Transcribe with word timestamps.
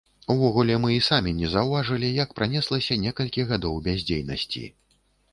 Увогуле, 0.33 0.75
мы 0.83 0.93
і 0.93 1.01
самі 1.07 1.33
не 1.41 1.49
заўважылі 1.55 2.09
як 2.23 2.33
пранеслася 2.39 2.97
некалькі 3.03 3.45
гадоў 3.51 3.77
бяздзейнасці. 3.89 4.63